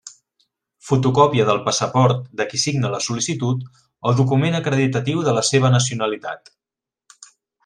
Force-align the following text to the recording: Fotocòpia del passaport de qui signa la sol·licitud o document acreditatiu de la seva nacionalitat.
Fotocòpia 0.85 1.43
del 1.49 1.59
passaport 1.67 2.23
de 2.41 2.47
qui 2.53 2.61
signa 2.63 2.91
la 2.95 3.03
sol·licitud 3.09 3.69
o 4.13 4.17
document 4.23 4.61
acreditatiu 4.61 5.23
de 5.29 5.39
la 5.41 5.45
seva 5.55 5.73
nacionalitat. 5.79 6.55